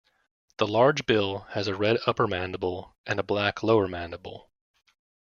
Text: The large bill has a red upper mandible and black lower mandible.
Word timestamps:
The 0.57 0.65
large 0.65 1.05
bill 1.05 1.41
has 1.51 1.67
a 1.67 1.75
red 1.75 1.99
upper 2.07 2.25
mandible 2.27 2.95
and 3.05 3.23
black 3.27 3.61
lower 3.61 3.87
mandible. 3.87 4.49